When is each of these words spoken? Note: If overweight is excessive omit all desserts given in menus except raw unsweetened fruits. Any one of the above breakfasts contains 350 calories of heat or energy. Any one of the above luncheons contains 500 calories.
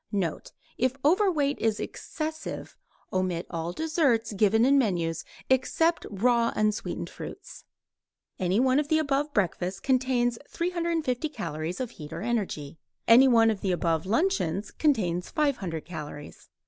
Note: 0.11 0.51
If 0.79 0.95
overweight 1.05 1.59
is 1.59 1.79
excessive 1.79 2.75
omit 3.13 3.45
all 3.51 3.71
desserts 3.71 4.33
given 4.33 4.65
in 4.65 4.79
menus 4.79 5.23
except 5.47 6.07
raw 6.09 6.51
unsweetened 6.55 7.07
fruits. 7.07 7.65
Any 8.39 8.59
one 8.59 8.79
of 8.79 8.87
the 8.87 8.97
above 8.97 9.31
breakfasts 9.31 9.79
contains 9.79 10.39
350 10.49 11.29
calories 11.29 11.79
of 11.79 11.91
heat 11.91 12.11
or 12.13 12.23
energy. 12.23 12.79
Any 13.07 13.27
one 13.27 13.51
of 13.51 13.61
the 13.61 13.71
above 13.71 14.07
luncheons 14.07 14.71
contains 14.71 15.29
500 15.29 15.85
calories. 15.85 16.49